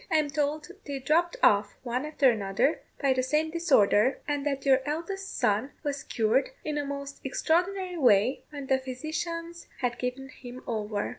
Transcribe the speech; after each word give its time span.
I 0.09 0.15
am 0.17 0.31
told 0.31 0.69
they 0.87 0.97
dropped 0.97 1.37
off, 1.43 1.77
one 1.83 2.07
after 2.07 2.31
another, 2.31 2.81
by 2.99 3.13
the 3.13 3.21
same 3.21 3.51
disorder, 3.51 4.17
and 4.27 4.43
that 4.47 4.65
your 4.65 4.81
eldest 4.83 5.37
son 5.37 5.73
was 5.83 6.01
cured 6.01 6.49
in 6.65 6.79
a 6.79 6.83
most 6.83 7.21
extraordinary 7.23 7.97
way, 7.97 8.43
when 8.49 8.65
the 8.65 8.79
physicians 8.79 9.67
had 9.81 9.99
given 9.99 10.29
him 10.29 10.63
over." 10.65 11.09